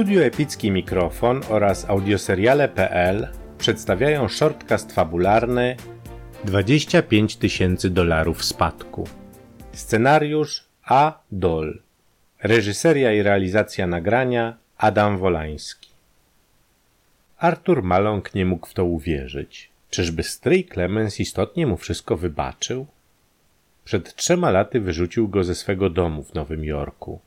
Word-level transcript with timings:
Studio 0.00 0.22
Epicki 0.22 0.70
Mikrofon 0.70 1.40
oraz 1.48 1.90
audioseriale.pl 1.90 3.28
przedstawiają 3.58 4.28
shortcast 4.28 4.92
fabularny 4.92 5.76
25 6.44 7.36
tysięcy 7.36 7.90
dolarów 7.90 8.44
spadku. 8.44 9.08
Scenariusz 9.72 10.64
A. 10.84 11.20
Dol. 11.32 11.82
Reżyseria 12.42 13.12
i 13.12 13.22
realizacja 13.22 13.86
nagrania 13.86 14.56
Adam 14.78 15.18
Wolański. 15.18 15.90
Artur 17.38 17.82
Maląg 17.82 18.34
nie 18.34 18.46
mógł 18.46 18.66
w 18.66 18.74
to 18.74 18.84
uwierzyć. 18.84 19.70
Czyżby 19.90 20.22
stryj 20.22 20.64
Clemens 20.64 21.20
istotnie 21.20 21.66
mu 21.66 21.76
wszystko 21.76 22.16
wybaczył? 22.16 22.86
Przed 23.84 24.14
trzema 24.14 24.50
laty 24.50 24.80
wyrzucił 24.80 25.28
go 25.28 25.44
ze 25.44 25.54
swego 25.54 25.90
domu 25.90 26.22
w 26.22 26.34
Nowym 26.34 26.64
Jorku. 26.64 27.20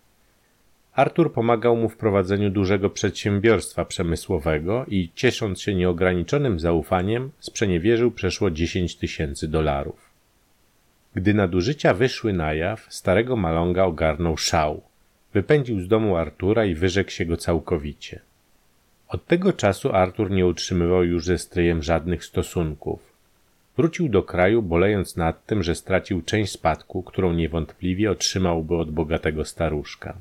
Artur 0.96 1.34
pomagał 1.34 1.76
mu 1.78 1.90
w 1.90 1.98
prowadzeniu 1.98 2.50
dużego 2.50 2.90
przedsiębiorstwa 2.90 3.86
przemysłowego 3.86 4.86
i 4.88 5.10
ciesząc 5.16 5.62
się 5.62 5.76
nieograniczonym 5.76 6.60
zaufaniem, 6.60 7.32
sprzeniewierzył 7.40 8.12
przeszło 8.12 8.52
10 8.52 8.96
tysięcy 8.96 9.48
dolarów. 9.48 10.10
Gdy 11.16 11.34
nadużycia 11.34 11.94
wyszły 11.94 12.34
na 12.34 12.54
jaw, 12.54 12.88
starego 12.90 13.36
Malonga 13.36 13.84
ogarnął 13.84 14.38
szał. 14.38 14.82
Wypędził 15.34 15.82
z 15.82 15.88
domu 15.88 16.18
Artura 16.18 16.66
i 16.66 16.76
wyrzekł 16.76 17.12
się 17.12 17.26
go 17.26 17.38
całkowicie. 17.38 18.20
Od 19.08 19.26
tego 19.26 19.54
czasu 19.54 19.92
Artur 19.92 20.32
nie 20.32 20.46
utrzymywał 20.46 21.04
już 21.04 21.26
ze 21.26 21.38
stryjem 21.38 21.84
żadnych 21.84 22.26
stosunków. 22.26 23.14
Wrócił 23.78 24.10
do 24.10 24.24
kraju, 24.24 24.62
bolejąc 24.62 25.16
nad 25.16 25.46
tym, 25.46 25.64
że 25.64 25.76
stracił 25.76 26.22
część 26.22 26.52
spadku, 26.52 27.04
którą 27.04 27.34
niewątpliwie 27.34 28.12
otrzymałby 28.12 28.76
od 28.76 28.92
bogatego 28.92 29.46
staruszka. 29.46 30.18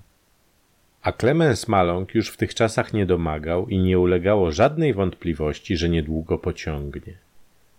A 1.02 1.12
Clemens 1.12 1.68
Maląg 1.68 2.14
już 2.14 2.30
w 2.30 2.36
tych 2.36 2.54
czasach 2.54 2.92
nie 2.92 3.06
domagał 3.06 3.68
i 3.68 3.78
nie 3.78 3.98
ulegało 3.98 4.52
żadnej 4.52 4.94
wątpliwości, 4.94 5.76
że 5.76 5.88
niedługo 5.88 6.38
pociągnie. 6.38 7.14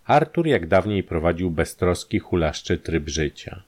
Artur 0.04 0.46
jak 0.46 0.66
dawniej 0.66 1.02
prowadził 1.02 1.50
beztroski, 1.50 2.18
hulaszczy 2.18 2.78
tryb 2.78 3.08
życia. 3.08 3.62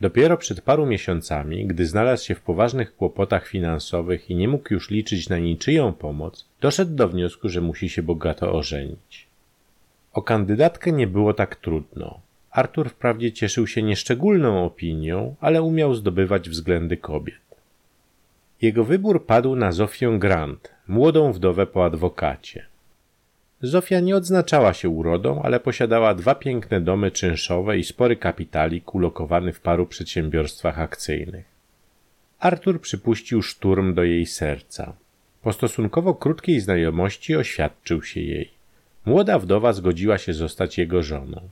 Dopiero 0.00 0.36
przed 0.36 0.60
paru 0.60 0.86
miesiącami, 0.86 1.66
gdy 1.66 1.86
znalazł 1.86 2.24
się 2.24 2.34
w 2.34 2.40
poważnych 2.40 2.96
kłopotach 2.96 3.48
finansowych 3.48 4.30
i 4.30 4.36
nie 4.36 4.48
mógł 4.48 4.74
już 4.74 4.90
liczyć 4.90 5.28
na 5.28 5.38
niczyją 5.38 5.92
pomoc, 5.92 6.48
doszedł 6.60 6.94
do 6.94 7.08
wniosku, 7.08 7.48
że 7.48 7.60
musi 7.60 7.88
się 7.88 8.02
bogato 8.02 8.52
ożenić. 8.52 9.26
O 10.12 10.22
kandydatkę 10.22 10.92
nie 10.92 11.06
było 11.06 11.34
tak 11.34 11.56
trudno. 11.56 12.20
Artur 12.50 12.90
wprawdzie 12.90 13.32
cieszył 13.32 13.66
się 13.66 13.82
nieszczególną 13.82 14.64
opinią, 14.64 15.34
ale 15.40 15.62
umiał 15.62 15.94
zdobywać 15.94 16.50
względy 16.50 16.96
kobiet. 16.96 17.45
Jego 18.62 18.84
wybór 18.84 19.26
padł 19.26 19.56
na 19.56 19.72
Zofię 19.72 20.18
Grant, 20.18 20.74
młodą 20.88 21.32
wdowę 21.32 21.66
po 21.66 21.84
adwokacie. 21.84 22.66
Zofia 23.62 24.00
nie 24.00 24.16
odznaczała 24.16 24.72
się 24.72 24.88
urodą, 24.88 25.42
ale 25.42 25.60
posiadała 25.60 26.14
dwa 26.14 26.34
piękne 26.34 26.80
domy 26.80 27.10
czynszowe 27.10 27.78
i 27.78 27.84
spory 27.84 28.16
kapitalik 28.16 28.94
ulokowany 28.94 29.52
w 29.52 29.60
paru 29.60 29.86
przedsiębiorstwach 29.86 30.78
akcyjnych. 30.78 31.44
Artur 32.38 32.80
przypuścił 32.80 33.42
szturm 33.42 33.94
do 33.94 34.04
jej 34.04 34.26
serca. 34.26 34.96
Po 35.42 35.52
stosunkowo 35.52 36.14
krótkiej 36.14 36.60
znajomości 36.60 37.36
oświadczył 37.36 38.02
się 38.02 38.20
jej. 38.20 38.50
Młoda 39.04 39.38
wdowa 39.38 39.72
zgodziła 39.72 40.18
się 40.18 40.34
zostać 40.34 40.78
jego 40.78 41.02
żoną. 41.02 41.48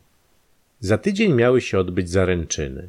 Za 0.80 0.98
tydzień 0.98 1.32
miały 1.32 1.60
się 1.60 1.78
odbyć 1.78 2.10
zaręczyny. 2.10 2.88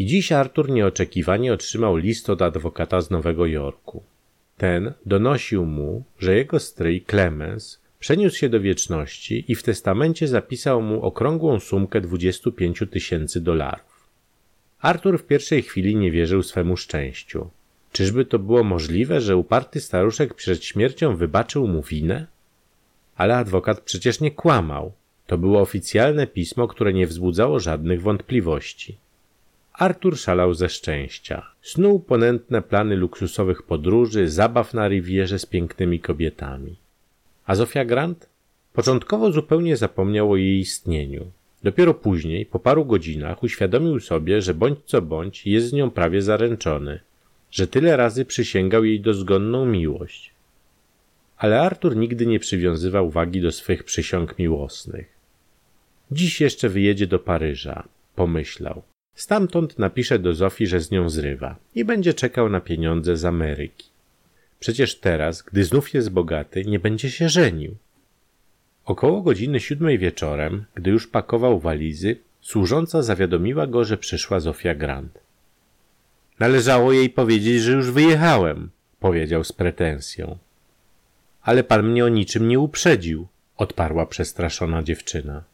I 0.00 0.06
dziś 0.06 0.32
Artur 0.32 0.70
nieoczekiwanie 0.70 1.52
otrzymał 1.52 1.96
list 1.96 2.30
od 2.30 2.42
adwokata 2.42 3.00
z 3.00 3.10
Nowego 3.10 3.46
Jorku. 3.46 4.02
Ten 4.56 4.92
donosił 5.06 5.66
mu, 5.66 6.04
że 6.18 6.36
jego 6.36 6.58
stryj 6.58 7.04
Clemens 7.10 7.80
przeniósł 7.98 8.36
się 8.36 8.48
do 8.48 8.60
wieczności 8.60 9.44
i 9.48 9.54
w 9.54 9.62
testamencie 9.62 10.28
zapisał 10.28 10.82
mu 10.82 11.02
okrągłą 11.02 11.60
sumkę 11.60 12.00
25 12.00 12.82
tysięcy 12.90 13.40
dolarów. 13.40 14.08
Artur 14.80 15.18
w 15.18 15.26
pierwszej 15.26 15.62
chwili 15.62 15.96
nie 15.96 16.10
wierzył 16.10 16.42
swemu 16.42 16.76
szczęściu. 16.76 17.50
Czyżby 17.92 18.24
to 18.24 18.38
było 18.38 18.64
możliwe, 18.64 19.20
że 19.20 19.36
uparty 19.36 19.80
staruszek 19.80 20.34
przed 20.34 20.64
śmiercią 20.64 21.16
wybaczył 21.16 21.66
mu 21.66 21.82
winę? 21.82 22.26
Ale 23.16 23.36
adwokat 23.36 23.80
przecież 23.80 24.20
nie 24.20 24.30
kłamał. 24.30 24.92
To 25.26 25.38
było 25.38 25.60
oficjalne 25.60 26.26
pismo, 26.26 26.68
które 26.68 26.92
nie 26.92 27.06
wzbudzało 27.06 27.60
żadnych 27.60 28.02
wątpliwości. 28.02 28.98
Artur 29.80 30.18
szalał 30.18 30.54
ze 30.54 30.68
szczęścia. 30.68 31.46
Snuł 31.62 32.00
ponętne 32.00 32.62
plany 32.62 32.96
luksusowych 32.96 33.62
podróży, 33.62 34.28
zabaw 34.28 34.74
na 34.74 34.88
rivierze 34.88 35.38
z 35.38 35.46
pięknymi 35.46 36.00
kobietami. 36.00 36.76
A 37.46 37.54
Zofia 37.54 37.84
Grant? 37.84 38.28
Początkowo 38.72 39.32
zupełnie 39.32 39.76
zapomniał 39.76 40.32
o 40.32 40.36
jej 40.36 40.58
istnieniu. 40.58 41.30
Dopiero 41.62 41.94
później, 41.94 42.46
po 42.46 42.58
paru 42.58 42.84
godzinach, 42.84 43.42
uświadomił 43.42 44.00
sobie, 44.00 44.42
że 44.42 44.54
bądź 44.54 44.78
co 44.84 45.02
bądź 45.02 45.46
jest 45.46 45.66
z 45.66 45.72
nią 45.72 45.90
prawie 45.90 46.22
zaręczony, 46.22 47.00
że 47.50 47.66
tyle 47.66 47.96
razy 47.96 48.24
przysięgał 48.24 48.84
jej 48.84 49.00
dozgonną 49.00 49.66
miłość. 49.66 50.34
Ale 51.36 51.60
Artur 51.60 51.96
nigdy 51.96 52.26
nie 52.26 52.40
przywiązywał 52.40 53.10
wagi 53.10 53.40
do 53.40 53.52
swych 53.52 53.84
przysiąg 53.84 54.38
miłosnych. 54.38 55.08
Dziś 56.10 56.40
jeszcze 56.40 56.68
wyjedzie 56.68 57.06
do 57.06 57.18
Paryża, 57.18 57.88
pomyślał. 58.14 58.82
Stamtąd 59.20 59.78
napisze 59.78 60.18
do 60.18 60.34
Zofii, 60.34 60.66
że 60.66 60.80
z 60.80 60.90
nią 60.90 61.08
zrywa 61.08 61.56
i 61.74 61.84
będzie 61.84 62.14
czekał 62.14 62.48
na 62.48 62.60
pieniądze 62.60 63.16
z 63.16 63.24
Ameryki. 63.24 63.88
Przecież 64.60 64.98
teraz, 64.98 65.42
gdy 65.42 65.64
znów 65.64 65.94
jest 65.94 66.10
bogaty, 66.10 66.64
nie 66.64 66.78
będzie 66.78 67.10
się 67.10 67.28
żenił. 67.28 67.76
Około 68.84 69.22
godziny 69.22 69.60
siódmej 69.60 69.98
wieczorem, 69.98 70.64
gdy 70.74 70.90
już 70.90 71.06
pakował 71.06 71.58
walizy, 71.58 72.16
służąca 72.40 73.02
zawiadomiła 73.02 73.66
go, 73.66 73.84
że 73.84 73.98
przyszła 73.98 74.40
Zofia 74.40 74.74
Grant. 74.74 75.18
Należało 76.38 76.92
jej 76.92 77.10
powiedzieć, 77.10 77.62
że 77.62 77.72
już 77.72 77.90
wyjechałem, 77.90 78.70
powiedział 79.00 79.44
z 79.44 79.52
pretensją. 79.52 80.38
Ale 81.42 81.64
pan 81.64 81.90
mnie 81.90 82.04
o 82.04 82.08
niczym 82.08 82.48
nie 82.48 82.58
uprzedził, 82.58 83.26
odparła 83.56 84.06
przestraszona 84.06 84.82
dziewczyna. 84.82 85.44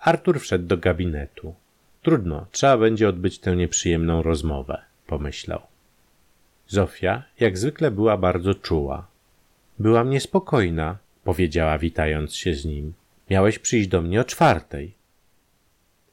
Artur 0.00 0.40
wszedł 0.40 0.66
do 0.66 0.76
gabinetu. 0.76 1.54
Trudno, 2.02 2.46
trzeba 2.50 2.78
będzie 2.78 3.08
odbyć 3.08 3.38
tę 3.38 3.56
nieprzyjemną 3.56 4.22
rozmowę, 4.22 4.82
pomyślał. 5.06 5.60
Zofia, 6.68 7.22
jak 7.40 7.58
zwykle, 7.58 7.90
była 7.90 8.16
bardzo 8.16 8.54
czuła. 8.54 9.06
Byłam 9.78 10.10
niespokojna, 10.10 10.98
powiedziała, 11.24 11.78
witając 11.78 12.34
się 12.36 12.54
z 12.54 12.64
nim. 12.64 12.92
Miałeś 13.30 13.58
przyjść 13.58 13.88
do 13.88 14.02
mnie 14.02 14.20
o 14.20 14.24
czwartej. 14.24 14.94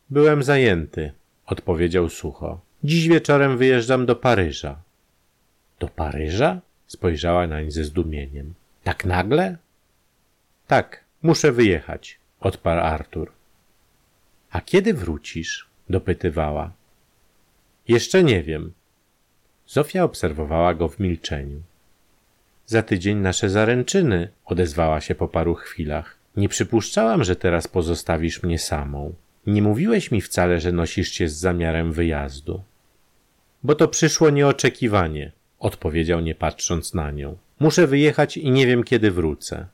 Byłem 0.10 0.44
zajęty, 0.44 1.12
odpowiedział 1.46 2.10
sucho. 2.10 2.62
Dziś 2.84 3.08
wieczorem 3.08 3.58
wyjeżdżam 3.58 4.06
do 4.06 4.16
Paryża. 4.16 4.82
Do 5.80 5.88
Paryża? 5.88 6.62
spojrzała 6.88 7.48
nań 7.48 7.72
ze 7.72 7.84
zdumieniem. 7.84 8.54
Tak 8.84 9.06
nagle? 9.06 9.58
Tak, 10.68 11.04
muszę 11.22 11.52
wyjechać, 11.52 12.20
odparł 12.40 12.82
Artur. 12.82 13.32
A 14.52 14.62
kiedy 14.62 14.94
wrócisz? 14.94 15.69
Dopytywała. 15.90 16.72
Jeszcze 17.88 18.24
nie 18.24 18.44
wiem. 18.44 18.72
Zofia 19.68 20.04
obserwowała 20.04 20.74
go 20.74 20.88
w 20.88 21.00
milczeniu. 21.00 21.62
Za 22.66 22.84
tydzień 22.84 23.18
nasze 23.18 23.50
zaręczyny, 23.50 24.30
odezwała 24.46 25.02
się 25.02 25.16
po 25.16 25.28
paru 25.28 25.56
chwilach. 25.56 26.18
Nie 26.38 26.50
przypuszczałam, 26.50 27.24
że 27.24 27.36
teraz 27.36 27.68
pozostawisz 27.68 28.44
mnie 28.44 28.60
samą. 28.60 29.14
Nie 29.48 29.62
mówiłeś 29.62 30.12
mi 30.12 30.22
wcale, 30.22 30.60
że 30.60 30.72
nosisz 30.72 31.12
się 31.12 31.30
z 31.30 31.38
zamiarem 31.38 31.94
wyjazdu. 31.94 32.64
Bo 33.64 33.76
to 33.76 33.88
przyszło 33.88 34.30
nieoczekiwanie, 34.30 35.32
odpowiedział 35.60 36.20
nie 36.20 36.36
patrząc 36.36 36.94
na 36.94 37.12
nią. 37.12 37.38
Muszę 37.60 37.88
wyjechać 37.88 38.38
i 38.38 38.52
nie 38.52 38.68
wiem 38.68 38.84
kiedy 38.84 39.12
wrócę. 39.12 39.68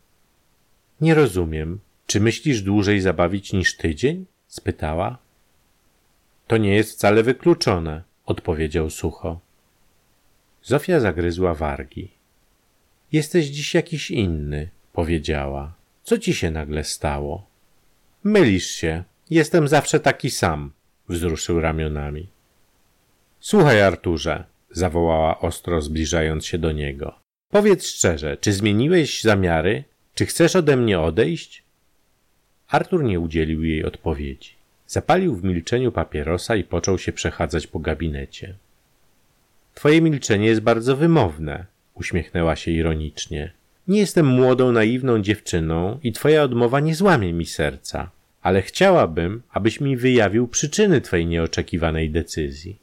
Nie 1.02 1.14
rozumiem. 1.14 1.80
Czy 2.08 2.20
myślisz 2.20 2.62
dłużej 2.62 3.02
zabawić 3.02 3.54
niż 3.54 3.78
tydzień? 3.78 4.26
spytała. 4.48 5.18
To 6.48 6.58
nie 6.58 6.76
jest 6.76 6.92
wcale 6.92 7.24
wykluczone, 7.24 8.04
odpowiedział 8.26 8.90
sucho. 8.90 9.40
Zofia 10.64 11.00
zagryzła 11.00 11.54
wargi. 11.54 12.12
Jesteś 13.12 13.46
dziś 13.46 13.74
jakiś 13.74 14.12
inny, 14.12 14.70
powiedziała. 14.94 15.74
Co 16.04 16.18
ci 16.18 16.34
się 16.34 16.52
nagle 16.52 16.84
stało? 16.84 17.48
Mylisz 18.24 18.68
się. 18.68 19.04
Jestem 19.30 19.68
zawsze 19.68 20.00
taki 20.00 20.30
sam, 20.30 20.72
wzruszył 21.10 21.62
ramionami. 21.62 22.28
Słuchaj, 23.40 23.82
Arturze, 23.82 24.44
zawołała 24.72 25.40
ostro, 25.40 25.82
zbliżając 25.82 26.46
się 26.46 26.58
do 26.58 26.72
niego. 26.72 27.20
Powiedz 27.50 27.88
szczerze, 27.88 28.38
czy 28.38 28.54
zmieniłeś 28.54 29.22
zamiary? 29.22 29.84
Czy 30.16 30.26
chcesz 30.26 30.56
ode 30.56 30.78
mnie 30.78 31.00
odejść? 31.00 31.64
Artur 32.68 33.04
nie 33.04 33.20
udzielił 33.20 33.64
jej 33.64 33.86
odpowiedzi. 33.86 34.55
Zapalił 34.88 35.36
w 35.36 35.44
milczeniu 35.44 35.92
papierosa 35.92 36.56
i 36.56 36.64
począł 36.64 36.98
się 36.98 37.12
przechadzać 37.12 37.68
po 37.68 37.80
gabinecie. 37.80 38.56
Twoje 39.74 40.02
milczenie 40.02 40.48
jest 40.48 40.62
bardzo 40.62 40.96
wymowne, 40.96 41.66
uśmiechnęła 41.94 42.56
się 42.56 42.72
ironicznie. 42.72 43.52
Nie 43.88 44.00
jestem 44.00 44.26
młodą, 44.26 44.72
naiwną 44.72 45.22
dziewczyną 45.22 46.00
i 46.04 46.12
twoja 46.12 46.44
odmowa 46.44 46.80
nie 46.80 46.96
złamie 46.96 47.34
mi 47.34 47.46
serca, 47.46 48.10
ale 48.42 48.62
chciałabym, 48.62 49.42
abyś 49.52 49.82
mi 49.82 49.98
wyjawił 49.98 50.48
przyczyny 50.48 51.02
twojej 51.02 51.26
nieoczekiwanej 51.26 52.10
decyzji. 52.10 52.80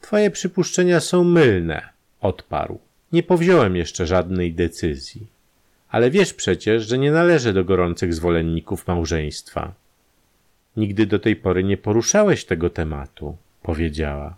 Twoje 0.00 0.30
przypuszczenia 0.30 1.00
są 1.00 1.24
mylne, 1.24 1.88
odparł. 2.20 2.78
Nie 3.12 3.22
powziąłem 3.22 3.76
jeszcze 3.76 4.06
żadnej 4.06 4.52
decyzji. 4.52 5.26
Ale 5.88 6.10
wiesz 6.10 6.34
przecież, 6.34 6.88
że 6.88 6.98
nie 6.98 7.12
należę 7.12 7.52
do 7.52 7.64
gorących 7.64 8.14
zwolenników 8.14 8.86
małżeństwa. 8.86 9.74
Nigdy 10.76 11.06
do 11.06 11.18
tej 11.18 11.36
pory 11.36 11.64
nie 11.64 11.76
poruszałeś 11.76 12.44
tego 12.44 12.70
tematu, 12.70 13.36
powiedziała. 13.62 14.36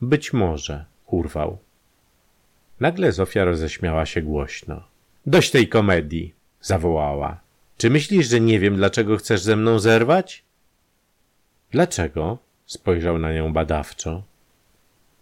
Być 0.00 0.32
może, 0.32 0.84
urwał. 1.06 1.58
Nagle 2.80 3.12
Zofia 3.12 3.44
roześmiała 3.44 4.06
się 4.06 4.22
głośno. 4.22 4.82
Dość 5.26 5.50
tej 5.50 5.68
komedii, 5.68 6.34
zawołała. 6.60 7.40
Czy 7.76 7.90
myślisz, 7.90 8.28
że 8.28 8.40
nie 8.40 8.60
wiem, 8.60 8.76
dlaczego 8.76 9.16
chcesz 9.16 9.40
ze 9.42 9.56
mną 9.56 9.78
zerwać? 9.78 10.42
Dlaczego? 11.70 12.38
spojrzał 12.66 13.18
na 13.18 13.32
nią 13.32 13.52
badawczo. 13.52 14.22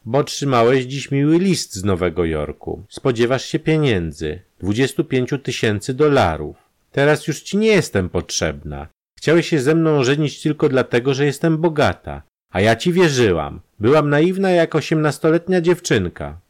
Bo 0.04 0.18
otrzymałeś 0.18 0.84
dziś 0.84 1.10
miły 1.10 1.38
list 1.38 1.74
z 1.74 1.84
Nowego 1.84 2.24
Jorku. 2.24 2.82
Spodziewasz 2.88 3.44
się 3.44 3.58
pieniędzy. 3.58 4.40
Dwudziestu 4.58 5.04
pięciu 5.04 5.38
tysięcy 5.38 5.94
dolarów. 5.94 6.56
Teraz 6.92 7.26
już 7.26 7.42
ci 7.42 7.56
nie 7.56 7.68
jestem 7.68 8.08
potrzebna. 8.08 8.88
Chciałeś 9.26 9.48
się 9.48 9.60
ze 9.60 9.74
mną 9.74 10.04
żenić 10.04 10.42
tylko 10.42 10.68
dlatego, 10.68 11.14
że 11.14 11.26
jestem 11.26 11.58
bogata. 11.58 12.22
A 12.52 12.60
ja 12.60 12.76
ci 12.76 12.92
wierzyłam. 12.92 13.60
Byłam 13.78 14.10
naiwna 14.10 14.50
jak 14.50 14.74
osiemnastoletnia 14.74 15.60
dziewczynka. 15.60 16.40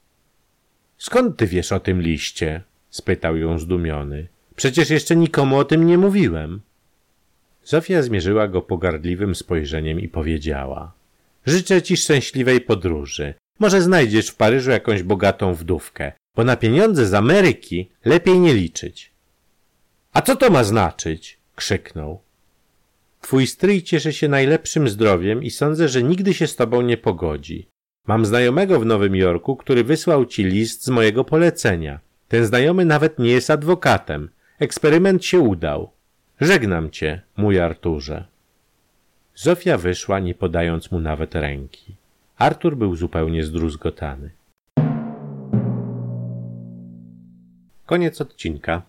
Skąd 0.99 1.37
ty 1.37 1.47
wiesz 1.47 1.73
o 1.73 1.81
tym 1.81 2.03
liście? 2.03 2.63
spytał 2.91 3.37
ją 3.37 3.59
zdumiony. 3.59 4.27
Przecież 4.57 4.91
jeszcze 4.91 5.17
nikomu 5.17 5.59
o 5.59 5.65
tym 5.65 5.87
nie 5.87 5.99
mówiłem. 5.99 6.61
Zofia 7.65 8.03
zmierzyła 8.03 8.49
go 8.49 8.63
pogardliwym 8.63 9.35
spojrzeniem 9.35 10.01
i 10.01 10.09
powiedziała: 10.09 10.93
Życzę 11.47 11.83
ci 11.83 11.97
szczęśliwej 11.97 12.61
podróży. 12.61 13.35
Może 13.59 13.83
znajdziesz 13.83 14.29
w 14.29 14.37
Paryżu 14.37 14.71
jakąś 14.71 15.03
bogatą 15.03 15.55
wdówkę, 15.55 16.13
bo 16.35 16.45
na 16.45 16.57
pieniądze 16.57 17.07
z 17.07 17.15
Ameryki 17.15 17.91
lepiej 18.05 18.41
nie 18.41 18.55
liczyć. 18.55 19.13
A 20.13 20.23
co 20.23 20.37
to 20.37 20.51
ma 20.51 20.65
znaczyć? 20.65 21.39
krzyknął. 21.55 22.26
Twój 23.27 23.47
stryj 23.47 23.83
cieszy 23.83 24.13
się 24.13 24.29
najlepszym 24.29 24.89
zdrowiem 24.89 25.43
i 25.43 25.51
sądzę, 25.51 25.89
że 25.89 26.03
nigdy 26.03 26.35
się 26.35 26.47
z 26.47 26.57
tobą 26.57 26.83
nie 26.83 26.97
pogodzi. 26.97 27.69
Mam 28.07 28.27
znajomego 28.27 28.81
w 28.81 28.87
Nowym 28.87 29.17
Jorku, 29.17 29.57
który 29.57 29.85
wysłał 29.85 30.27
ci 30.27 30.45
list 30.45 30.85
z 30.85 30.89
mojego 30.89 31.25
polecenia. 31.25 32.01
Ten 32.29 32.45
znajomy 32.45 32.85
nawet 32.85 33.19
nie 33.19 33.31
jest 33.31 33.51
adwokatem. 33.51 34.31
Eksperyment 34.59 35.25
się 35.25 35.41
udał. 35.41 35.91
Żegnam 36.41 36.91
cię, 36.91 37.23
mój 37.37 37.61
Arturze. 37.61 38.25
Zofia 39.35 39.79
wyszła, 39.79 40.19
nie 40.19 40.35
podając 40.35 40.93
mu 40.93 41.01
nawet 41.01 41.35
ręki. 41.35 41.95
Artur 42.39 42.77
był 42.77 42.97
zupełnie 42.97 43.45
zdruzgotany. 43.45 44.31
Koniec 47.87 48.21
odcinka. 48.21 48.83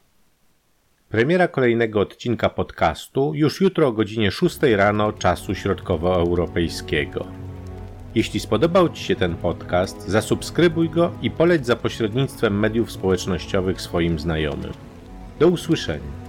Premiera 1.10 1.48
kolejnego 1.48 2.00
odcinka 2.00 2.50
podcastu 2.50 3.32
już 3.36 3.62
jutro 3.62 3.88
o 3.88 3.92
godzinie 3.92 4.32
6 4.32 4.60
rano 4.76 5.14
czasu 5.14 5.56
środkowoeuropejskiego. 5.56 7.26
Jeśli 8.16 8.40
spodobał 8.40 8.90
Ci 8.90 9.04
się 9.04 9.16
ten 9.16 9.36
podcast, 9.36 10.08
zasubskrybuj 10.08 10.90
go 10.90 11.12
i 11.22 11.32
poleć 11.32 11.66
za 11.66 11.76
pośrednictwem 11.76 12.60
mediów 12.60 12.92
społecznościowych 12.92 13.82
swoim 13.82 14.20
znajomym. 14.20 14.72
Do 15.40 15.48
usłyszenia. 15.48 16.27